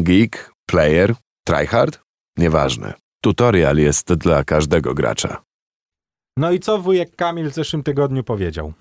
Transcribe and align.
Geek, 0.00 0.52
player, 0.66 1.14
tryhard? 1.44 2.00
Nieważne. 2.36 2.94
Tutorial 3.20 3.76
jest 3.76 4.14
dla 4.14 4.44
każdego 4.44 4.94
gracza. 4.94 5.42
No 6.36 6.52
i 6.52 6.60
co 6.60 6.78
wujek 6.78 7.16
Kamil 7.16 7.50
w 7.50 7.54
zeszłym 7.54 7.82
tygodniu 7.82 8.24
powiedział? 8.24 8.72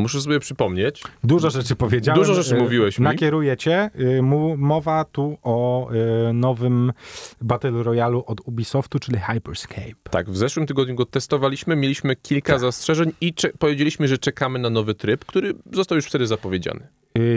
Muszę 0.00 0.20
sobie 0.20 0.40
przypomnieć. 0.40 1.02
Dużo 1.24 1.50
rzeczy 1.50 1.76
powiedziałem. 1.76 2.20
Dużo 2.20 2.34
rzeczy 2.34 2.56
Y, 2.56 2.58
mówiłeś 2.62 2.98
mi. 2.98 3.04
Nakieruję 3.04 3.56
cię. 3.56 3.90
Y, 4.00 4.22
Mowa 4.56 5.04
tu 5.04 5.38
o 5.42 5.90
y, 6.30 6.32
nowym 6.32 6.92
Battle 7.40 7.82
Royalu 7.82 8.24
od 8.26 8.40
Ubisoftu, 8.48 8.98
czyli 8.98 9.18
Hyperscape. 9.18 9.92
Tak, 10.10 10.30
w 10.30 10.36
zeszłym 10.36 10.66
tygodniu 10.66 10.94
go 10.94 11.06
testowaliśmy, 11.06 11.76
mieliśmy 11.76 12.16
kilka 12.16 12.52
Tak. 12.52 12.60
zastrzeżeń 12.60 13.12
i 13.20 13.34
powiedzieliśmy, 13.58 14.08
że 14.08 14.18
czekamy 14.18 14.58
na 14.58 14.70
nowy 14.70 14.94
tryb, 14.94 15.24
który 15.24 15.54
został 15.72 15.96
już 15.96 16.06
wtedy 16.06 16.26
zapowiedziany. 16.26 16.86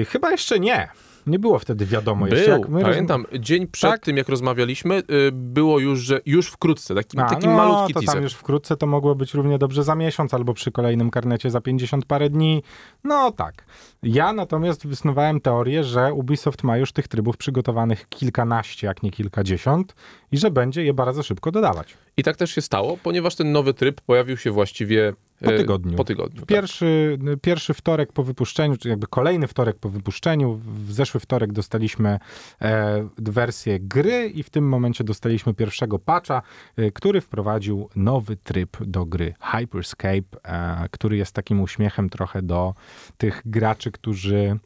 Chyba 0.07 0.31
jeszcze 0.31 0.59
nie. 0.59 0.89
Nie 1.27 1.39
było 1.39 1.59
wtedy 1.59 1.85
wiadomo 1.85 2.27
jeszcze. 2.27 2.51
Był, 2.51 2.59
jak 2.59 2.69
my 2.69 2.81
pamiętam, 2.81 3.25
dzień 3.39 3.67
przed 3.67 3.91
Tak? 3.91 4.01
tym, 4.01 4.17
jak 4.17 4.29
rozmawialiśmy, 4.29 4.95
y, 4.99 5.31
było 5.31 5.79
już, 5.79 5.99
że 5.99 6.21
już 6.25 6.47
wkrótce, 6.47 6.95
taki, 6.95 7.19
A, 7.19 7.25
taki 7.29 7.47
no, 7.47 7.57
malutki 7.57 7.93
to 7.93 7.99
teaser. 7.99 8.15
tam 8.15 8.23
już 8.23 8.33
wkrótce 8.33 8.77
to 8.77 8.87
mogło 8.87 9.15
być 9.15 9.33
równie 9.33 9.57
dobrze 9.57 9.83
za 9.83 9.95
miesiąc, 9.95 10.33
albo 10.33 10.53
przy 10.53 10.71
kolejnym 10.71 11.09
karnecie 11.11 11.49
za 11.49 11.61
50 11.61 12.05
parę 12.05 12.29
dni. 12.29 12.63
No 13.03 13.31
tak. 13.31 13.65
Ja 14.03 14.33
natomiast 14.33 14.87
wysnuwałem 14.87 15.41
teorię, 15.41 15.83
że 15.83 16.13
Ubisoft 16.13 16.63
ma 16.63 16.77
już 16.77 16.91
tych 16.91 17.07
trybów 17.07 17.37
przygotowanych 17.37 18.09
kilkanaście, 18.09 18.87
jak 18.87 19.03
nie 19.03 19.11
kilkadziesiąt 19.11 19.95
i 20.31 20.37
że 20.37 20.51
będzie 20.51 20.83
je 20.83 20.93
bardzo 20.93 21.23
szybko 21.23 21.51
dodawać. 21.51 21.97
I 22.17 22.23
tak 22.23 22.37
też 22.37 22.51
się 22.51 22.61
stało, 22.61 22.97
ponieważ 23.03 23.35
ten 23.35 23.51
nowy 23.51 23.73
tryb 23.73 24.01
pojawił 24.01 24.37
się 24.37 24.51
właściwie 24.51 25.13
Po 25.43 25.53
e, 25.53 25.57
tygodniu. 25.57 25.97
Po 25.97 26.03
tygodniu 26.03 26.39
tak. 26.39 26.45
Pierwszy, 26.45 27.19
pierwszy 27.41 27.73
wtorek 27.73 28.13
po 28.13 28.23
wypuszczeniu, 28.23 28.77
czy 28.77 28.89
jakby 28.89 29.07
kolejny 29.07 29.47
wtorek 29.47 29.77
po 29.79 29.89
wypuszczeniu, 29.89 30.59
w 30.63 30.91
zeszły 30.91 31.19
wtorek 31.19 31.53
dostaliśmy 31.53 32.19
e, 32.61 33.07
wersję 33.17 33.79
gry 33.79 34.27
i 34.27 34.43
w 34.43 34.49
tym 34.49 34.69
momencie 34.69 35.03
dostaliśmy 35.03 35.53
pierwszego 35.53 35.99
patcha, 35.99 36.41
e, 36.77 36.91
który 36.91 37.21
wprowadził 37.21 37.89
nowy 37.95 38.37
tryb 38.37 38.77
do 38.85 39.05
gry 39.05 39.33
Hyperscape, 39.41 40.37
e, 40.43 40.89
który 40.91 41.17
jest 41.17 41.35
takim 41.35 41.61
uśmiechem 41.61 42.09
trochę 42.09 42.41
do 42.41 42.73
tych 43.17 43.41
graczy, 43.45 43.91
którzy 43.91 44.59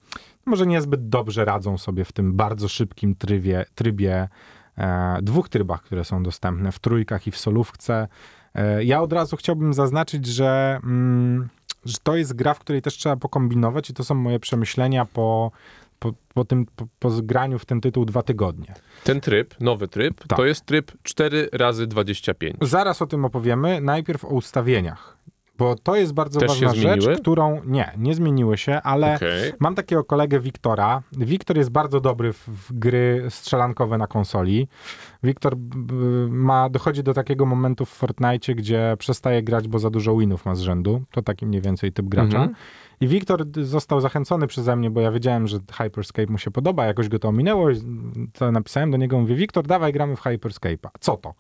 może 0.46 0.68
niezbyt 0.68 1.10
dobrze 1.10 1.46
radzą 1.46 1.78
sobie 1.78 2.06
w 2.06 2.12
tym 2.12 2.34
bardzo 2.34 2.68
szybkim 2.68 3.16
trybie, 3.16 3.66
trybie 3.76 4.28
e, 4.78 5.18
dwóch 5.22 5.50
trybach, 5.50 5.84
które 5.84 6.06
są 6.06 6.24
dostępne 6.24 6.72
w 6.72 6.80
trójkach 6.80 7.28
i 7.28 7.32
w 7.32 7.38
solówce. 7.38 8.08
E, 8.56 8.84
Ja 8.84 9.02
od 9.02 9.14
razu 9.14 9.38
chciałbym 9.38 9.74
zaznaczyć, 9.74 10.26
że, 10.26 10.80
mm, 10.84 11.48
że 11.86 11.98
to 12.04 12.16
jest 12.16 12.34
gra, 12.36 12.54
w 12.54 12.60
której 12.60 12.82
też 12.82 12.98
trzeba 12.98 13.16
pokombinować 13.16 13.90
i 13.90 13.94
to 13.94 14.04
są 14.04 14.16
moje 14.16 14.40
przemyślenia 14.40 15.06
po, 15.06 15.52
po, 16.00 16.14
po 16.34 16.46
tym, 16.46 16.66
po, 16.76 16.88
po 17.00 17.10
zgraniu 17.10 17.60
w 17.60 17.66
ten 17.66 17.82
tytuł 17.82 18.06
dwa 18.06 18.22
tygodnie. 18.24 18.74
Ten 19.04 19.22
tryb, 19.22 19.56
nowy 19.60 19.88
tryb, 19.88 20.28
Tak. 20.28 20.38
to 20.38 20.46
jest 20.46 20.66
tryb 20.66 20.92
4 21.04 21.50
razy 21.54 21.88
25. 21.88 22.56
Zaraz 22.62 23.02
o 23.02 23.08
tym 23.08 23.26
opowiemy. 23.26 23.82
Najpierw 23.82 24.26
o 24.26 24.28
ustawieniach, 24.28 25.18
bo 25.58 25.76
to 25.76 25.96
jest 25.96 26.14
bardzo 26.14 26.40
Też 26.40 26.50
ważna 26.50 26.74
rzecz, 26.74 27.20
którą 27.22 27.62
nie, 27.66 27.92
nie 27.98 28.16
zmieniły 28.16 28.58
się, 28.58 28.82
ale 28.82 29.16
Okej. 29.16 29.54
Mam 29.60 29.76
takiego 29.76 30.04
kolegę 30.04 30.40
Wiktora. 30.40 31.02
Wiktor 31.12 31.58
jest 31.58 31.70
bardzo 31.70 32.02
dobry 32.02 32.34
w, 32.34 32.48
w 32.48 32.74
gry 32.74 33.26
strzelankowe 33.30 33.98
na 33.98 34.08
konsoli. 34.08 34.68
Wiktor 35.24 35.56
ma, 36.30 36.70
dochodzi 36.70 37.04
do 37.04 37.14
takiego 37.14 37.46
momentu 37.46 37.86
w 37.86 37.90
Fortnite, 37.90 38.56
gdzie 38.56 38.96
przestaje 39.00 39.44
grać, 39.44 39.68
bo 39.68 39.80
za 39.80 39.90
dużo 39.90 40.18
winów 40.18 40.46
ma 40.46 40.56
z 40.56 40.60
rzędu. 40.60 41.02
To 41.12 41.22
taki 41.22 41.46
mniej 41.46 41.62
więcej 41.62 41.92
typ 41.92 42.06
gracza. 42.06 42.38
Mhm. 42.38 42.56
I 43.02 43.08
Wiktor 43.08 43.46
został 43.62 44.02
zachęcony 44.02 44.48
przeze 44.48 44.76
mnie, 44.76 44.90
bo 44.90 45.02
ja 45.02 45.12
wiedziałem, 45.12 45.48
że 45.48 45.60
Hyperscape 45.72 46.32
mu 46.32 46.38
się 46.38 46.52
podoba, 46.52 46.86
jakoś 46.86 47.10
go 47.10 47.20
to 47.20 47.28
ominęło. 47.28 47.68
To 48.34 48.52
napisałem 48.52 48.92
do 48.92 48.98
niego, 48.98 49.20
mówię, 49.20 49.36
Wiktor, 49.36 49.68
dawaj 49.68 49.94
gramy 49.94 50.16
w 50.16 50.22
Hyperscape'a. 50.22 50.90
Co 51.00 51.18
to? 51.18 51.34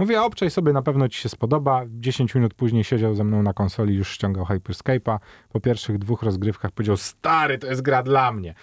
Mówię, 0.00 0.22
obczaj 0.22 0.50
sobie, 0.50 0.72
na 0.72 0.82
pewno 0.82 1.08
ci 1.08 1.20
się 1.20 1.28
spodoba. 1.28 1.82
10 1.88 2.34
minut 2.34 2.54
później 2.54 2.84
siedział 2.84 3.14
ze 3.14 3.24
mną 3.24 3.42
na 3.42 3.52
konsoli, 3.52 3.94
już 3.94 4.10
ściągał 4.12 4.44
Hyperscape'a. 4.44 5.18
Po 5.48 5.60
pierwszych 5.60 5.98
dwóch 5.98 6.22
rozgrywkach 6.22 6.70
powiedział, 6.70 6.96
stary, 6.96 7.58
to 7.58 7.66
jest 7.66 7.82
gra 7.82 8.02
dla 8.02 8.32
mnie. 8.32 8.54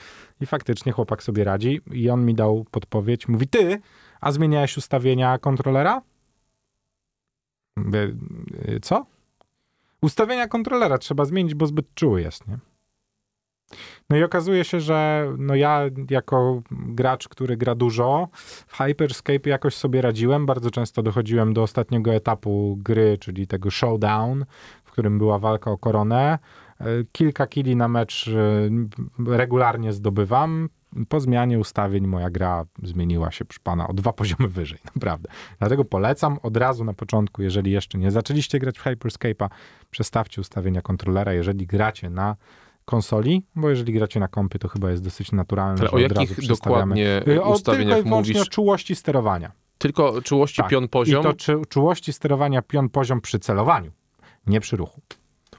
I 0.42 0.46
faktycznie 0.46 0.92
chłopak 0.92 1.24
sobie 1.24 1.44
radzi. 1.44 1.82
I 1.92 2.10
on 2.10 2.26
mi 2.26 2.36
dał 2.36 2.66
podpowiedź. 2.72 3.28
Mówi, 3.28 3.48
ty, 3.48 3.82
a 4.22 4.32
zmieniałeś 4.32 4.78
ustawienia 4.78 5.38
kontrolera? 5.38 6.02
Mówię, 7.78 8.16
"Y, 8.70 8.80
co? 8.82 9.06
Ustawienia 10.02 10.48
kontrolera 10.48 10.98
trzeba 10.98 11.26
zmienić, 11.26 11.56
bo 11.56 11.68
zbyt 11.68 11.94
czuły 11.94 12.22
jest, 12.22 12.48
nie? 12.48 12.58
No 14.10 14.18
i 14.18 14.24
okazuje 14.24 14.64
się, 14.64 14.80
że 14.80 15.28
no 15.38 15.56
ja 15.56 15.82
jako 16.10 16.62
gracz, 16.72 17.28
który 17.28 17.58
gra 17.58 17.76
dużo, 17.76 18.28
w 18.68 18.78
Hyperscape 18.78 19.50
jakoś 19.50 19.76
sobie 19.76 20.02
radziłem. 20.02 20.46
Bardzo 20.46 20.72
często 20.72 21.04
dochodziłem 21.04 21.54
do 21.54 21.64
ostatniego 21.64 22.14
etapu 22.14 22.78
gry, 22.82 23.18
czyli 23.18 23.48
tego 23.48 23.72
showdown, 23.72 24.46
w 24.84 24.92
którym 24.92 25.18
była 25.18 25.40
walka 25.40 25.72
o 25.72 25.78
koronę. 25.78 26.40
E, 26.80 26.86
Kilka 27.12 27.48
kili 27.48 27.76
na 27.76 27.88
mecz 27.88 28.28
e, 28.28 28.70
regularnie 29.36 29.94
zdobywam. 29.94 30.70
Po 31.10 31.20
zmianie 31.20 31.60
ustawień 31.60 32.08
moja 32.08 32.30
gra 32.30 32.66
zmieniła 32.84 33.32
się, 33.32 33.46
przy 33.46 33.60
pana, 33.60 33.88
o 33.88 33.94
dwa 33.94 34.14
poziomy 34.14 34.48
wyżej, 34.48 34.80
naprawdę. 34.96 35.30
Dlatego 35.60 35.86
polecam 35.86 36.40
od 36.44 36.58
razu 36.58 36.84
na 36.84 36.94
początku, 36.94 37.42
jeżeli 37.42 37.72
jeszcze 37.72 37.98
nie 37.98 38.12
zaczęliście 38.12 38.60
grać 38.60 38.80
w 38.80 38.84
Hyperscape'a, 38.84 39.50
przestawcie 39.92 40.42
ustawienia 40.42 40.82
kontrolera, 40.82 41.34
jeżeli 41.34 41.68
gracie 41.68 42.10
na 42.10 42.36
konsoli, 42.88 43.44
bo 43.56 43.70
jeżeli 43.70 43.94
gracie 43.94 44.20
na 44.20 44.28
kompie, 44.28 44.60
to 44.60 44.68
chyba 44.68 44.92
jest 44.92 45.04
dosyć 45.04 45.32
naturalne, 45.32 45.80
Ale 45.80 45.90
że 45.90 45.92
o 45.92 46.06
od 46.06 46.12
razu 46.12 46.22
jakich 46.32 46.48
dokładnie 46.48 47.18
Y, 47.22 47.26
tylko 47.26 47.50
ustawieniach 47.50 48.00
i 48.00 48.04
wyłącznie 48.04 48.34
mówisz? 48.34 48.48
o 48.48 48.52
czułości 48.52 48.96
sterowania. 48.96 49.52
Tylko 49.78 50.22
czułości 50.22 50.62
Tak. 50.62 50.70
pion 50.72 50.88
poziom? 50.88 51.22
I 51.22 51.24
to 51.24 51.34
czy, 51.34 51.62
czułości 51.70 52.14
sterowania 52.14 52.62
pion 52.62 52.90
poziom 52.90 53.22
przy 53.22 53.40
celowaniu, 53.40 53.92
nie 54.48 54.60
przy 54.60 54.78
ruchu. 54.78 55.02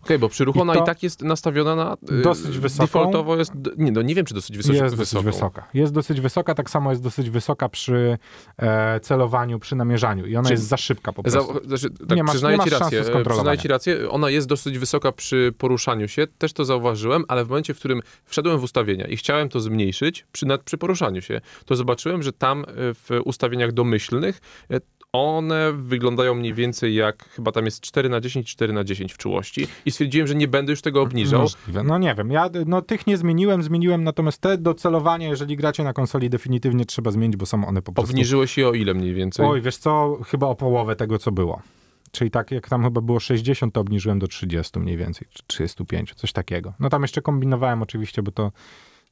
Okej, 0.02 0.18
bo 0.18 0.28
przy 0.28 0.44
ruchu 0.44 0.64
I 0.74 0.78
i 0.78 0.84
tak 0.86 1.02
jest 1.02 1.22
nastawiona 1.22 1.76
na... 1.76 1.96
y, 2.12 2.22
dosyć 2.22 2.58
wysoką. 2.58 2.84
Defaultowo 2.86 3.36
jest... 3.36 3.52
Nie, 3.76 3.92
no 3.92 4.02
nie 4.02 4.14
wiem, 4.14 4.24
czy 4.24 4.34
dosyć 4.34 4.56
wysoka. 4.56 4.84
jest 4.84 4.96
dosyć 4.96 5.22
wysoka. 5.24 5.68
Jest 5.74 5.92
dosyć 5.92 6.20
wysoka, 6.20 6.54
tak 6.54 6.70
samo 6.70 6.90
jest 6.90 7.02
dosyć 7.02 7.30
wysoka 7.30 7.68
przy 7.68 8.18
e, 8.58 9.00
celowaniu, 9.00 9.58
przy 9.58 9.76
namierzaniu 9.76 10.26
i 10.26 10.36
ona 10.36 10.48
Czyli 10.48 10.52
jest 10.60 10.68
za 10.68 10.76
szybka 10.76 11.12
po 11.12 11.22
Za, 11.30 11.38
prostu. 11.40 11.68
znaczy, 11.68 11.90
tak, 11.90 12.16
Nie 12.16 12.22
masz- 12.22 12.32
przyznaję 12.32 12.56
nie 12.58 12.64
ci 12.64 12.70
masz 12.70 12.80
rację. 12.80 13.00
e, 13.00 13.04
skontrolowania. 13.04 13.34
Przyznaję 13.38 13.58
ci 13.58 13.68
rację. 13.68 14.10
Ona 14.10 14.30
jest 14.30 14.46
dosyć 14.48 14.78
wysoka 14.78 15.12
przy 15.12 15.54
poruszaniu 15.58 16.08
się. 16.08 16.26
Też 16.38 16.52
to 16.52 16.64
zauważyłem, 16.64 17.24
ale 17.28 17.44
w 17.44 17.48
momencie, 17.48 17.74
w 17.74 17.78
którym 17.78 18.00
wszedłem 18.24 18.58
w 18.58 18.62
ustawienia 18.62 19.06
i 19.06 19.16
chciałem 19.16 19.48
to 19.48 19.60
zmniejszyć 19.60 20.26
przy, 20.32 20.46
nad, 20.46 20.62
przy 20.62 20.78
poruszaniu 20.78 21.22
się, 21.22 21.40
to 21.64 21.76
zobaczyłem, 21.76 22.22
że 22.22 22.32
tam 22.32 22.64
e, 22.64 22.64
w 22.94 23.08
ustawieniach 23.24 23.72
domyślnych 23.72 24.40
e, 24.70 24.80
one 25.12 25.72
wyglądają 25.72 26.34
mniej 26.34 26.54
więcej 26.54 26.94
jak, 26.94 27.28
chyba 27.28 27.52
tam 27.52 27.64
jest 27.64 27.80
4 27.80 28.08
na 28.08 28.20
10, 28.20 28.50
4 28.50 28.72
na 28.72 28.84
10 28.84 29.12
w 29.12 29.18
czułości 29.18 29.66
i 29.84 29.90
stwierdziłem, 29.90 30.26
że 30.26 30.34
nie 30.34 30.48
będę 30.48 30.72
już 30.72 30.82
tego 30.82 31.02
obniżał. 31.02 31.40
Możliwe. 31.40 31.82
No 31.82 31.98
nie 31.98 32.14
wiem, 32.14 32.30
ja 32.30 32.50
no, 32.66 32.82
tych 32.82 33.06
nie 33.06 33.16
zmieniłem, 33.16 33.62
zmieniłem 33.62 34.04
natomiast 34.04 34.40
te 34.40 34.58
do 34.58 34.74
celowania, 34.74 35.28
jeżeli 35.28 35.56
gracie 35.56 35.84
na 35.84 35.92
konsoli, 35.92 36.30
definitywnie 36.30 36.84
trzeba 36.84 37.10
zmienić, 37.10 37.36
bo 37.36 37.46
są 37.46 37.66
one 37.66 37.82
po 37.82 37.92
prostu... 37.92 38.10
Obniżyłeś 38.10 38.58
je 38.58 38.68
o 38.68 38.72
ile 38.72 38.94
mniej 38.94 39.14
więcej? 39.14 39.46
Oj, 39.46 39.62
wiesz 39.62 39.76
co, 39.76 40.18
chyba 40.26 40.46
o 40.46 40.54
połowę 40.54 40.96
tego, 40.96 41.18
co 41.18 41.32
było. 41.32 41.62
Czyli 42.10 42.30
tak, 42.30 42.50
jak 42.50 42.68
tam 42.68 42.84
chyba 42.84 43.00
było 43.00 43.20
60, 43.20 43.74
to 43.74 43.80
obniżyłem 43.80 44.18
do 44.18 44.26
30 44.26 44.78
mniej 44.78 44.96
więcej, 44.96 45.28
czy 45.30 45.42
35, 45.46 46.14
coś 46.14 46.32
takiego. 46.32 46.74
No 46.80 46.88
tam 46.88 47.02
jeszcze 47.02 47.22
kombinowałem 47.22 47.82
oczywiście, 47.82 48.22
bo 48.22 48.30
to, 48.30 48.52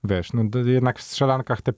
wiesz, 0.05 0.33
no 0.33 0.43
jednak 0.65 0.99
w 0.99 1.03
strzelankach 1.03 1.63
te 1.63 1.73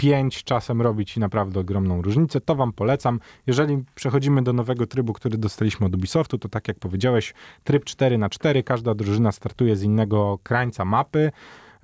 5 0.00 0.44
czasem 0.44 0.82
robi 0.82 1.06
ci 1.06 1.20
naprawdę 1.20 1.60
ogromną 1.60 2.02
różnicę. 2.02 2.40
To 2.40 2.54
wam 2.54 2.72
polecam. 2.72 3.20
Jeżeli 3.46 3.84
przechodzimy 3.94 4.42
do 4.42 4.52
nowego 4.52 4.86
trybu, 4.86 5.12
który 5.12 5.38
dostaliśmy 5.38 5.86
od 5.86 5.94
Ubisoftu, 5.94 6.38
to 6.38 6.48
tak 6.48 6.68
jak 6.68 6.78
powiedziałeś, 6.78 7.34
tryb 7.64 7.84
4 7.84 8.18
na 8.18 8.28
4 8.28 8.62
każda 8.62 8.94
drużyna 8.94 9.32
startuje 9.32 9.76
z 9.76 9.82
innego 9.82 10.38
krańca 10.42 10.84
mapy. 10.84 11.32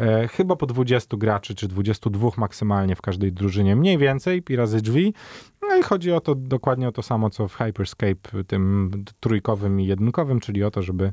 E, 0.01 0.29
chyba 0.29 0.57
po 0.57 0.67
20 0.67 1.17
graczy, 1.17 1.55
czy 1.55 1.69
22 1.69 2.31
maksymalnie 2.37 2.97
w 2.97 3.03
każdej 3.03 3.33
drużynie, 3.33 3.77
mniej 3.77 3.99
więcej, 3.99 4.43
pi 4.43 4.57
razy 4.57 4.81
drzwi. 4.81 5.15
No 5.63 5.77
i 5.77 5.83
chodzi 5.83 6.13
o 6.13 6.21
to 6.21 6.35
dokładnie 6.35 6.89
o 6.89 6.93
to 6.93 7.03
samo, 7.03 7.31
co 7.31 7.49
w 7.49 7.55
Hyperscape 7.55 8.45
tym 8.47 8.91
trójkowym 9.21 9.81
i 9.81 9.87
jedynkowym, 9.87 10.41
czyli 10.41 10.65
o 10.65 10.71
to, 10.71 10.83
żeby 10.83 11.13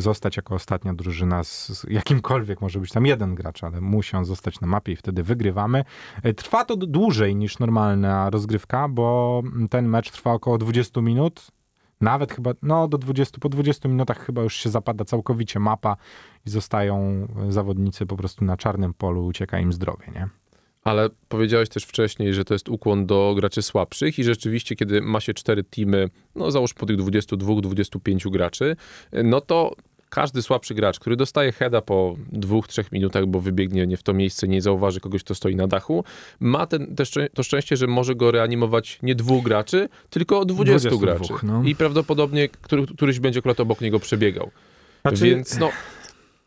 zostać 0.00 0.36
jako 0.36 0.54
ostatnia 0.54 0.94
drużyna 0.94 1.44
z, 1.44 1.86
jakimkolwiek, 1.88 2.60
może 2.60 2.80
być 2.80 2.90
tam 2.92 3.06
jeden 3.06 3.34
gracz, 3.34 3.64
ale 3.64 3.80
musi 3.80 4.16
on 4.16 4.24
zostać 4.24 4.60
na 4.60 4.66
mapie 4.66 4.92
i 4.92 4.96
wtedy 4.96 5.22
wygrywamy. 5.22 5.84
E, 6.22 6.34
Trwa 6.34 6.64
to 6.64 6.76
dłużej 6.76 7.36
niż 7.36 7.58
normalna 7.58 8.30
rozgrywka, 8.30 8.88
bo 8.88 9.42
ten 9.70 9.88
mecz 9.88 10.10
trwa 10.10 10.32
około 10.32 10.58
20 10.58 11.00
minut, 11.00 11.50
nawet 12.00 12.32
chyba, 12.32 12.52
no 12.62 12.88
do 12.88 12.98
20, 12.98 13.38
po 13.40 13.48
20 13.48 13.88
minutach 13.88 14.26
chyba 14.26 14.42
już 14.42 14.56
się 14.56 14.70
zapada 14.70 15.04
całkowicie 15.04 15.60
mapa 15.60 15.96
i 16.46 16.50
zostają 16.50 17.26
zawodnicy 17.48 18.06
po 18.06 18.16
prostu 18.16 18.44
na 18.44 18.56
czarnym 18.56 18.94
polu, 18.94 19.26
ucieka 19.26 19.60
im 19.60 19.72
zdrowie, 19.72 20.06
nie? 20.14 20.28
Ale 20.84 21.08
powiedziałeś 21.28 21.68
też 21.68 21.84
wcześniej, 21.84 22.34
że 22.34 22.44
to 22.44 22.54
jest 22.54 22.68
ukłon 22.68 23.06
do 23.06 23.32
graczy 23.36 23.62
słabszych 23.62 24.18
i 24.18 24.24
rzeczywiście, 24.24 24.76
kiedy 24.76 25.02
ma 25.02 25.20
się 25.20 25.34
cztery 25.34 25.64
teamy, 25.64 26.08
no 26.34 26.50
załóż 26.50 26.74
po 26.74 26.86
tych 26.86 26.96
22-25 26.96 28.30
graczy, 28.30 28.76
no 29.24 29.40
to 29.40 29.72
każdy 30.10 30.42
słabszy 30.42 30.74
gracz, 30.74 30.98
który 30.98 31.16
dostaje 31.16 31.52
heada 31.52 31.80
po 31.80 32.16
dwóch, 32.32 32.68
trzech 32.68 32.92
minutach, 32.92 33.26
bo 33.26 33.40
wybiegnie 33.40 33.86
nie 33.86 33.96
w 33.96 34.02
to 34.02 34.12
miejsce, 34.14 34.48
nie 34.48 34.62
zauważy 34.62 35.00
kogoś, 35.00 35.24
kto 35.24 35.34
stoi 35.34 35.56
na 35.56 35.66
dachu, 35.66 36.04
ma 36.40 36.66
ten, 36.66 36.94
te 36.96 37.04
szczę- 37.04 37.28
to 37.34 37.42
szczęście, 37.42 37.76
że 37.76 37.86
może 37.86 38.14
go 38.14 38.30
reanimować 38.30 38.98
nie 39.02 39.14
dwóch 39.14 39.44
graczy, 39.44 39.88
tylko 40.10 40.44
20 40.44 40.88
22, 40.90 41.14
graczy. 41.18 41.46
no. 41.46 41.62
I 41.64 41.74
prawdopodobnie 41.74 42.48
który, 42.48 42.86
któryś 42.86 43.20
będzie 43.20 43.38
akurat 43.38 43.60
obok 43.60 43.80
niego 43.80 44.00
przebiegał. 44.00 44.50
Znaczy- 45.02 45.24
Więc 45.24 45.58
no, 45.58 45.70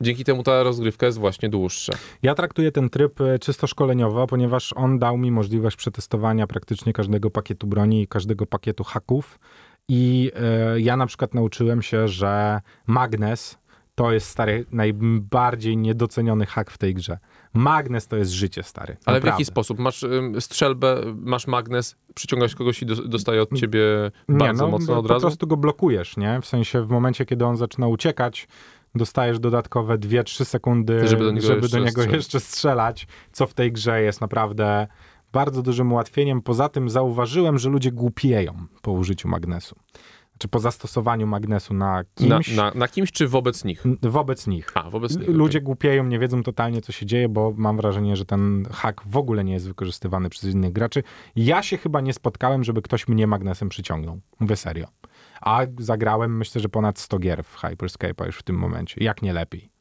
dzięki 0.01 0.23
temu 0.23 0.43
ta 0.43 0.63
rozgrywka 0.63 1.05
jest 1.05 1.17
właśnie 1.17 1.49
dłuższa. 1.49 1.93
Ja 2.23 2.35
traktuję 2.35 2.71
ten 2.71 2.89
tryb 2.89 3.21
e, 3.21 3.39
czysto 3.39 3.67
szkoleniowo, 3.67 4.27
ponieważ 4.27 4.73
on 4.75 4.99
dał 4.99 5.17
mi 5.17 5.31
możliwość 5.31 5.75
przetestowania 5.77 6.47
praktycznie 6.47 6.93
każdego 6.93 7.29
pakietu 7.31 7.67
broni 7.67 8.01
i 8.01 8.07
każdego 8.07 8.45
pakietu 8.45 8.83
haków. 8.83 9.39
I 9.89 10.31
e, 10.35 10.79
ja 10.79 10.97
na 10.97 11.05
przykład 11.05 11.33
nauczyłem 11.33 11.81
się, 11.81 12.07
że 12.07 12.61
magnes 12.87 13.57
to 13.95 14.11
jest 14.11 14.27
stary 14.27 14.65
najbardziej 14.71 15.77
niedoceniony 15.77 16.45
hak 16.45 16.71
w 16.71 16.77
tej 16.77 16.93
grze. 16.93 17.17
Magnes 17.53 18.07
to 18.07 18.15
jest 18.17 18.31
życie, 18.31 18.63
stary. 18.63 18.87
Ale 18.87 18.97
w 18.97 19.05
Naprawdę. 19.07 19.29
jaki 19.29 19.45
sposób? 19.45 19.79
Masz 19.79 20.03
ym, 20.03 20.41
strzelbę, 20.41 21.01
masz 21.15 21.47
magnes, 21.47 21.95
przyciągasz 22.15 22.55
kogoś 22.55 22.81
i 22.81 22.85
do, 22.85 22.95
dostaje 22.95 23.41
od 23.41 23.53
ciebie 23.53 23.81
Nie, 24.29 24.37
bardzo 24.37 24.63
no, 24.65 24.71
mocno 24.71 24.93
no, 24.93 24.99
od 24.99 25.07
po 25.07 25.13
razu? 25.13 25.27
prostu 25.27 25.47
go 25.47 25.57
blokujesz, 25.57 26.17
nie? 26.17 26.41
W 26.41 26.45
sensie 26.45 26.81
w 26.85 26.89
momencie, 26.89 27.25
kiedy 27.25 27.45
on 27.45 27.57
zaczyna 27.57 27.87
uciekać, 27.87 28.47
dostajesz 28.95 29.39
dodatkowe 29.39 29.97
2-3 29.97 30.45
sekundy, 30.45 31.07
Żeby 31.07 31.23
do 31.23 31.31
niego 31.31 31.47
żeby 31.47 31.61
jeszcze 31.61 31.77
do 31.77 31.83
niego 31.83 31.91
strzelać. 32.01 32.15
jeszcze 32.15 32.39
strzelać, 32.39 33.07
co 33.31 33.47
w 33.47 33.53
tej 33.53 33.71
grze 33.71 34.01
jest 34.01 34.21
naprawdę 34.21 34.87
bardzo 35.33 35.61
dużym 35.61 35.91
ułatwieniem. 35.91 36.41
Poza 36.41 36.69
tym 36.69 36.89
zauważyłem, 36.89 37.57
że 37.57 37.69
ludzie 37.69 37.91
głupieją 37.91 38.53
po 38.81 38.91
użyciu 38.91 39.27
magnesu. 39.27 39.75
Czy 40.37 40.47
po 40.47 40.59
zastosowaniu 40.59 41.27
magnesu 41.27 41.73
na 41.73 41.93
Na, 41.95 42.03
kimś, 42.15 42.55
na, 42.55 42.71
na 42.75 42.87
kimś 42.87 43.11
czy 43.11 43.27
wobec 43.27 43.65
nich? 43.65 43.83
wobec 44.01 44.47
nich. 44.47 44.71
A, 44.73 44.89
wobec 44.89 45.17
nich. 45.17 45.27
Ludzie 45.27 45.57
okej. 45.57 45.65
głupieją, 45.65 46.03
nie 46.03 46.19
wiedzą 46.19 46.43
totalnie, 46.43 46.81
co 46.81 46.91
się 46.91 47.05
dzieje, 47.05 47.29
bo 47.29 47.53
mam 47.57 47.77
wrażenie, 47.77 48.15
że 48.15 48.25
ten 48.25 48.65
hak 48.71 49.01
w 49.05 49.17
ogóle 49.17 49.43
nie 49.43 49.53
jest 49.53 49.67
wykorzystywany 49.67 50.29
przez 50.29 50.53
innych 50.53 50.73
graczy. 50.73 51.03
Ja 51.35 51.63
się 51.63 51.77
chyba 51.77 52.01
nie 52.01 52.13
spotkałem, 52.13 52.63
żeby 52.63 52.81
ktoś 52.81 53.07
mnie 53.07 53.27
magnesem 53.27 53.69
przyciągnął. 53.69 54.19
Mówię 54.39 54.55
serio. 54.55 54.87
A 55.41 55.61
zagrałem, 55.79 56.37
myślę, 56.37 56.61
że 56.61 56.69
ponad 56.69 56.99
100 56.99 57.19
gier 57.19 57.43
w 57.43 57.57
Hyperscape'a 57.57 58.25
już 58.25 58.37
w 58.37 58.43
tym 58.43 58.55
momencie. 58.55 59.03
Jak 59.03 59.21
nie 59.21 59.33
lepiej. 59.33 59.71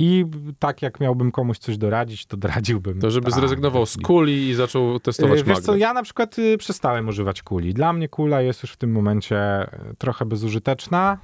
I 0.00 0.24
tak 0.58 0.82
jak 0.82 1.00
miałbym 1.00 1.32
komuś 1.32 1.58
coś 1.58 1.78
doradzić, 1.78 2.26
to 2.26 2.36
doradziłbym. 2.36 3.00
To 3.00 3.10
żeby 3.10 3.30
tak, 3.30 3.34
zrezygnował 3.40 3.86
z 3.86 3.96
kuli 3.96 4.48
i 4.48 4.54
zaczął 4.54 5.00
testować 5.00 5.38
Yy, 5.38 5.44
Wiesz 5.44 5.58
co, 5.58 5.76
ja 5.76 5.92
na 5.92 6.02
przykład 6.02 6.38
y, 6.38 6.58
przestałem 6.58 7.08
używać 7.08 7.42
kuli. 7.42 7.74
Dla 7.74 7.92
mnie 7.92 8.08
kula 8.08 8.40
jest 8.40 8.62
już 8.62 8.72
w 8.72 8.76
tym 8.76 8.92
momencie 8.92 9.62
y, 9.62 9.96
trochę 9.98 10.24
bezużyteczna, 10.24 11.18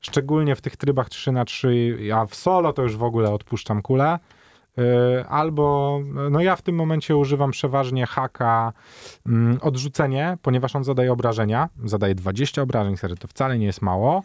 szczególnie 0.00 0.56
w 0.56 0.60
tych 0.60 0.76
trybach 0.76 1.08
3 1.08 1.32
na 1.32 1.44
3 1.44 1.98
a 2.14 2.26
w 2.26 2.34
solo 2.34 2.72
to 2.72 2.82
już 2.82 2.96
w 2.96 3.02
ogóle 3.02 3.30
odpuszczam 3.30 3.82
kulę. 3.82 4.18
Y, 4.78 5.24
Albo, 5.28 6.00
no 6.30 6.40
ja 6.40 6.56
w 6.56 6.62
tym 6.62 6.74
momencie 6.74 7.16
używam 7.16 7.50
przeważnie 7.50 8.06
haka 8.06 8.72
mm, 9.26 9.58
odrzucenie, 9.62 10.38
ponieważ 10.42 10.76
on 10.76 10.84
zadaje 10.84 11.12
obrażenia. 11.12 11.68
Zadaje 11.84 12.14
20 12.14 12.62
obrażeń, 12.62 12.96
serio, 12.96 13.16
to 13.16 13.28
wcale 13.28 13.58
nie 13.58 13.66
jest 13.66 13.82
mało. 13.82 14.22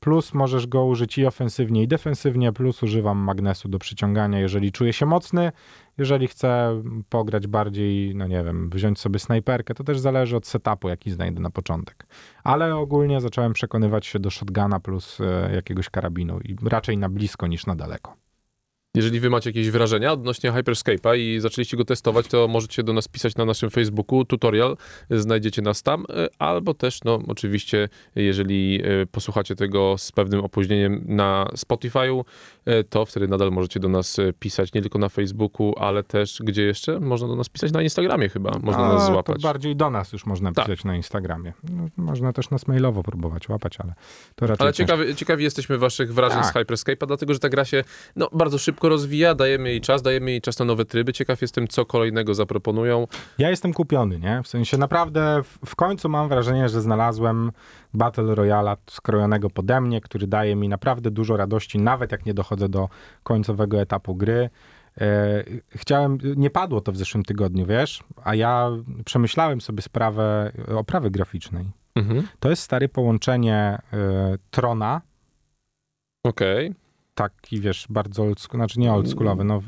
Plus 0.00 0.34
możesz 0.34 0.66
go 0.66 0.84
użyć 0.84 1.18
i 1.18 1.26
ofensywnie, 1.26 1.82
i 1.82 1.88
defensywnie, 1.88 2.52
plus 2.52 2.82
używam 2.82 3.18
magnesu 3.18 3.68
do 3.68 3.78
przyciągania, 3.78 4.38
jeżeli 4.38 4.72
czuję 4.72 4.92
się 4.92 5.06
mocny. 5.06 5.52
Jeżeli 5.98 6.28
chcę 6.28 6.82
pograć 7.08 7.46
bardziej, 7.46 8.14
no 8.14 8.26
nie 8.26 8.44
wiem, 8.44 8.70
wziąć 8.70 8.98
sobie 8.98 9.18
snajperkę, 9.18 9.74
to 9.74 9.84
też 9.84 9.98
zależy 9.98 10.36
od 10.36 10.46
setupu, 10.46 10.88
jaki 10.88 11.10
znajdę 11.10 11.40
na 11.40 11.50
początek. 11.50 12.06
Ale 12.44 12.76
ogólnie 12.76 13.20
zacząłem 13.20 13.52
przekonywać 13.52 14.06
się 14.06 14.18
do 14.18 14.30
shotguna 14.30 14.80
plus 14.80 15.20
e, 15.20 15.54
jakiegoś 15.54 15.90
karabinu 15.90 16.40
i 16.40 16.56
raczej 16.62 16.98
na 16.98 17.08
blisko 17.08 17.46
niż 17.46 17.66
na 17.66 17.76
daleko. 17.76 18.27
Jeżeli 18.94 19.20
wy 19.20 19.30
macie 19.30 19.50
jakieś 19.50 19.70
wrażenia 19.70 20.12
odnośnie 20.12 20.52
Hyperscape'a 20.52 21.18
i 21.18 21.40
zaczęliście 21.40 21.76
go 21.76 21.84
testować, 21.84 22.26
to 22.26 22.48
możecie 22.48 22.82
do 22.82 22.92
nas 22.92 23.08
pisać 23.08 23.36
na 23.36 23.44
naszym 23.44 23.70
Facebooku, 23.70 24.24
tutorial, 24.24 24.76
znajdziecie 25.10 25.62
nas 25.62 25.82
tam, 25.82 26.00
y, 26.10 26.28
albo 26.38 26.74
też, 26.74 27.04
no 27.04 27.18
oczywiście, 27.28 27.88
jeżeli 28.14 28.80
y, 29.02 29.06
posłuchacie 29.06 29.56
tego 29.56 29.94
z 29.98 30.12
pewnym 30.12 30.40
opóźnieniem 30.40 31.04
na 31.06 31.46
Spotify'u, 31.56 32.24
y, 32.68 32.84
to 32.84 33.06
wtedy 33.06 33.28
nadal 33.28 33.50
możecie 33.52 33.80
do 33.80 33.88
nas 33.88 34.16
pisać 34.38 34.72
nie 34.72 34.80
tylko 34.82 34.98
na 34.98 35.08
Facebooku, 35.08 35.74
ale 35.78 36.02
też, 36.02 36.38
gdzie 36.44 36.62
jeszcze? 36.62 37.00
Można 37.00 37.28
do 37.28 37.36
nas 37.36 37.48
pisać 37.48 37.72
na 37.72 37.82
Instagramie 37.82 38.28
chyba, 38.28 38.50
można 38.62 38.86
A, 38.86 38.92
nas 38.92 39.06
To 39.06 39.12
złapać. 39.12 39.42
bardziej 39.42 39.76
do 39.76 39.90
nas 39.90 40.12
już 40.12 40.26
można 40.26 40.52
Tak. 40.52 40.66
pisać 40.66 40.84
na 40.84 40.96
Instagramie. 40.96 41.52
No, 41.70 41.88
można 41.96 42.32
też 42.32 42.50
nas 42.50 42.66
mailowo 42.66 43.02
próbować 43.02 43.48
łapać, 43.48 43.80
ale 43.80 43.92
to 44.34 44.46
raczej 44.46 44.64
Ale 44.64 44.72
ciekawi, 44.72 45.14
ciekawi 45.14 45.44
jesteśmy 45.44 45.78
waszych 45.78 46.14
wrażeń 46.14 46.44
z 46.44 46.52
Tak. 46.52 46.66
Hyperscape'a, 46.66 47.06
dlatego 47.06 47.32
że 47.34 47.38
ta 47.40 47.48
gra 47.48 47.64
się 47.64 47.84
no, 48.16 48.28
bardzo 48.32 48.58
szybko 48.58 48.87
rozwija, 48.88 49.34
dajemy 49.34 49.68
jej 49.68 49.80
czas, 49.80 50.02
dajemy 50.02 50.30
jej 50.30 50.40
czas 50.40 50.58
na 50.58 50.64
nowe 50.64 50.84
tryby. 50.84 51.12
Ciekaw 51.12 51.42
jestem, 51.42 51.68
co 51.68 51.86
kolejnego 51.86 52.34
zaproponują. 52.34 53.06
Ja 53.38 53.50
jestem 53.50 53.72
kupiony, 53.72 54.18
nie? 54.18 54.42
W 54.42 54.48
sensie 54.48 54.78
naprawdę 54.78 55.42
w, 55.66 55.76
końcu 55.76 56.08
mam 56.08 56.28
wrażenie, 56.28 56.68
że 56.68 56.80
znalazłem 56.80 57.52
Battle 57.94 58.34
Royala 58.34 58.76
skrojonego 58.90 59.50
pode 59.50 59.80
mnie, 59.80 60.00
który 60.00 60.26
daje 60.26 60.56
mi 60.56 60.68
naprawdę 60.68 61.10
dużo 61.10 61.36
radości, 61.36 61.78
nawet 61.78 62.12
jak 62.12 62.26
nie 62.26 62.34
dochodzę 62.34 62.68
do 62.68 62.88
końcowego 63.22 63.80
etapu 63.80 64.14
gry. 64.14 64.50
E, 65.00 65.44
chciałem, 65.68 66.18
nie 66.36 66.50
padło 66.50 66.80
to 66.80 66.92
w 66.92 66.96
zeszłym 66.96 67.24
tygodniu, 67.24 67.66
wiesz, 67.66 68.04
a 68.24 68.34
ja 68.34 68.70
przemyślałem 69.04 69.60
sobie 69.60 69.82
sprawę 69.82 70.52
oprawy 70.76 71.10
graficznej. 71.10 71.70
Mhm. 71.94 72.28
To 72.40 72.50
jest 72.50 72.62
stare 72.62 72.88
połączenie 72.88 73.78
e, 73.92 74.38
Trona, 74.50 75.00
Okej. 76.24 76.74
Taki 77.18 77.60
wiesz, 77.60 77.86
bardzo 77.90 78.22
oldschool, 78.22 78.58
znaczy 78.58 78.80
nie 78.80 78.92
oldschoolowy, 78.92 79.44
no 79.44 79.60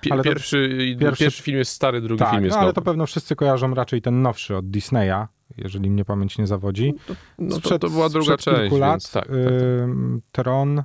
Pi- 0.00 0.12
Ale 0.12 0.22
to- 0.22 0.28
Pierwszy, 0.30 0.68
pierwszy- 1.00 1.24
pierwszy 1.24 1.42
film 1.42 1.58
jest 1.58 1.72
stary, 1.72 2.00
drugi 2.00 2.18
tak, 2.18 2.30
film 2.30 2.44
jest 2.44 2.54
no, 2.54 2.58
ale 2.58 2.66
nowy. 2.66 2.74
to 2.74 2.82
pewno 2.82 3.06
wszyscy 3.06 3.36
kojarzą 3.36 3.74
raczej 3.74 4.02
ten 4.02 4.22
nowszy 4.22 4.56
od 4.56 4.70
Disneya, 4.70 5.26
jeżeli 5.56 5.90
mnie 5.90 6.04
pamięć 6.04 6.38
nie 6.38 6.46
zawodzi. 6.46 6.94
No 7.38 7.60
to, 7.60 7.68
Sprzed- 7.68 7.78
to 7.78 7.90
była 7.90 8.08
druga 8.08 8.36
część, 8.36 8.60
kilku 8.60 8.76
lat, 8.78 8.90
więc 8.92 9.12
tak, 9.12 9.26
tak, 9.26 9.34
tak. 9.34 9.52
ym, 9.52 10.22
Tron, 10.32 10.82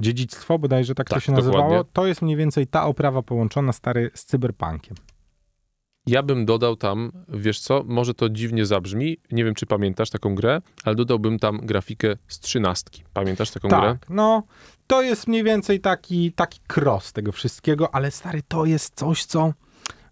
Dziedzictwo, 0.00 0.58
bodajże 0.58 0.94
tak, 0.94 1.08
to 1.08 1.14
Tak, 1.14 1.24
się 1.24 1.32
nazywało. 1.32 1.62
dokładnie. 1.64 1.90
To 1.92 2.06
jest 2.06 2.22
mniej 2.22 2.36
więcej 2.36 2.66
ta 2.66 2.86
oprawa 2.86 3.22
połączona 3.22 3.72
stary 3.72 4.10
z 4.14 4.24
cyberpunkiem. 4.24 4.96
Ja 6.06 6.22
bym 6.22 6.44
dodał 6.46 6.76
tam, 6.76 7.12
wiesz 7.28 7.60
co, 7.60 7.82
może 7.86 8.14
to 8.14 8.28
dziwnie 8.28 8.66
zabrzmi, 8.66 9.16
nie 9.32 9.44
wiem 9.44 9.54
czy 9.54 9.66
pamiętasz 9.66 10.10
taką 10.10 10.34
grę, 10.34 10.60
ale 10.84 10.94
dodałbym 10.96 11.38
tam 11.38 11.58
grafikę 11.62 12.16
z 12.28 12.40
trzynastki. 12.40 13.02
Pamiętasz 13.12 13.50
taką 13.50 13.68
grę? 13.68 13.78
Tak, 13.80 14.10
no 14.10 14.42
to 14.86 15.02
jest 15.02 15.26
mniej 15.26 15.44
więcej 15.44 15.80
taki, 15.80 16.32
taki 16.32 16.60
cross 16.74 17.12
tego 17.12 17.32
wszystkiego, 17.32 17.94
ale 17.94 18.10
stary, 18.10 18.42
to 18.48 18.64
jest 18.64 18.94
coś, 18.94 19.24
co 19.24 19.52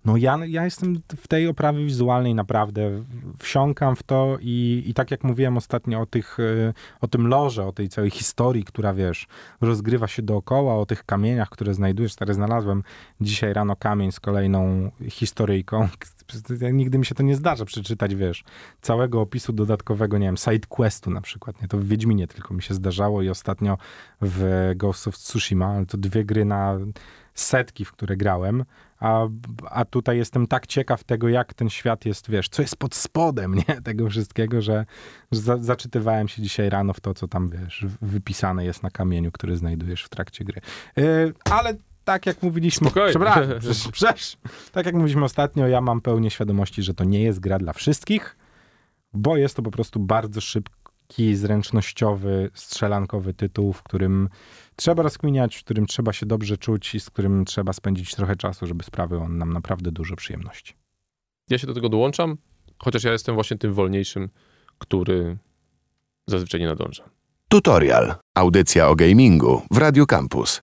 no 0.04 0.16
ja, 0.16 0.38
ja 0.46 0.64
jestem 0.64 1.02
w 1.16 1.28
tej 1.28 1.48
oprawie 1.48 1.84
wizualnej 1.84 2.34
naprawdę, 2.34 3.04
wsiąkam 3.38 3.96
w 3.96 4.02
to 4.02 4.38
i, 4.40 4.82
i 4.86 4.94
tak 4.94 5.10
jak 5.10 5.24
mówiłem 5.24 5.56
ostatnio 5.56 6.00
o, 6.00 6.06
tych, 6.06 6.38
y, 6.38 6.74
o 7.00 7.08
tym 7.08 7.26
lorze, 7.26 7.66
o 7.66 7.72
tej 7.72 7.88
całej 7.88 8.10
historii, 8.10 8.64
która 8.64 8.94
wiesz, 8.94 9.26
rozgrywa 9.60 10.08
się 10.08 10.22
dookoła, 10.22 10.74
o 10.74 10.86
tych 10.86 11.04
kamieniach, 11.04 11.48
które 11.48 11.74
znajdujesz, 11.74 12.12
stary, 12.12 12.34
znalazłem 12.34 12.82
dzisiaj 13.20 13.52
rano 13.52 13.76
kamień 13.76 14.12
z 14.12 14.20
kolejną 14.20 14.90
historyjką. 15.08 15.88
Nigdy 16.72 16.98
mi 16.98 17.06
się 17.06 17.14
to 17.14 17.22
nie 17.22 17.36
zdarza 17.36 17.64
przeczytać, 17.64 18.14
wiesz, 18.14 18.44
całego 18.82 19.20
opisu 19.20 19.52
dodatkowego, 19.52 20.18
nie 20.18 20.26
wiem, 20.26 20.36
side 20.36 20.66
questu 20.68 21.10
na 21.10 21.20
przykład, 21.20 21.62
nie? 21.62 21.68
To 21.68 21.78
w 21.78 21.84
Wiedźminie 21.84 22.26
tylko 22.26 22.54
mi 22.54 22.62
się 22.62 22.74
zdarzało 22.74 23.22
i 23.22 23.28
ostatnio 23.28 23.78
w 24.20 24.70
Ghost 24.76 25.08
of 25.08 25.16
Tsushima, 25.16 25.66
ale 25.66 25.86
to 25.86 25.98
dwie 25.98 26.24
gry 26.24 26.44
na 26.44 26.78
setki, 27.34 27.84
w 27.84 27.92
które 27.92 28.16
grałem, 28.16 28.64
a, 29.00 29.26
a 29.70 29.84
tutaj 29.84 30.16
jestem 30.16 30.46
tak 30.46 30.66
ciekaw 30.66 31.04
tego, 31.04 31.28
jak 31.28 31.54
ten 31.54 31.70
świat 31.70 32.04
jest, 32.04 32.30
wiesz, 32.30 32.48
co 32.48 32.62
jest 32.62 32.76
pod 32.76 32.94
spodem, 32.94 33.54
nie? 33.68 33.82
Tego 33.82 34.10
wszystkiego, 34.10 34.62
że, 34.62 34.86
że 35.32 35.40
za, 35.40 35.58
zaczytywałem 35.58 36.28
się 36.28 36.42
dzisiaj 36.42 36.70
rano 36.70 36.92
w 36.92 37.00
to, 37.00 37.14
co 37.14 37.28
tam, 37.28 37.48
wiesz, 37.48 37.86
wypisane 38.02 38.64
jest 38.64 38.82
na 38.82 38.90
kamieniu, 38.90 39.32
który 39.32 39.56
znajdujesz 39.56 40.04
w 40.04 40.08
trakcie 40.08 40.44
gry. 40.44 40.60
Yy, 40.96 41.32
ale 41.50 41.74
tak 42.04 42.26
jak 42.26 42.42
mówiliśmy, 42.42 42.86
Spokojnie. 42.90 43.10
przepraszam, 43.10 43.44
przecież, 43.92 44.36
tak 44.72 44.86
jak 44.86 44.94
mówiliśmy 44.94 45.24
ostatnio, 45.24 45.68
ja 45.68 45.80
mam 45.80 46.00
pełnię 46.00 46.30
świadomości, 46.30 46.82
że 46.82 46.94
to 46.94 47.04
nie 47.04 47.22
jest 47.22 47.40
gra 47.40 47.58
dla 47.58 47.72
wszystkich, 47.72 48.36
bo 49.12 49.36
jest 49.36 49.56
to 49.56 49.62
po 49.62 49.70
prostu 49.70 50.00
bardzo 50.00 50.40
szybki, 51.10 51.36
zręcznościowy, 51.36 52.50
strzelankowy 52.54 53.34
tytuł, 53.34 53.72
w 53.72 53.82
którym 53.82 54.28
trzeba 54.76 55.02
rozkminiać, 55.02 55.56
w 55.56 55.64
którym 55.64 55.86
trzeba 55.86 56.12
się 56.12 56.26
dobrze 56.26 56.56
czuć 56.56 56.94
i 56.94 57.00
z 57.00 57.10
którym 57.10 57.44
trzeba 57.44 57.72
spędzić 57.72 58.14
trochę 58.14 58.36
czasu, 58.36 58.66
żeby 58.66 58.84
sprawił 58.84 59.20
on 59.20 59.38
nam 59.38 59.52
naprawdę 59.52 59.92
dużo 59.92 60.16
przyjemności. 60.16 60.74
Ja 61.50 61.58
się 61.58 61.66
do 61.66 61.74
tego 61.74 61.88
dołączam, 61.88 62.36
chociaż 62.78 63.04
ja 63.04 63.12
jestem 63.12 63.34
właśnie 63.34 63.58
tym 63.58 63.74
wolniejszym, 63.74 64.28
który 64.78 65.38
zazwyczaj 66.26 66.60
nie 66.60 66.66
nadąża. 66.66 67.10
Tutorial. 67.48 68.14
Audycja 68.34 68.88
o 68.88 68.94
gamingu 68.94 69.62
w 69.70 69.78
Radio 69.78 70.06
Campus. 70.06 70.60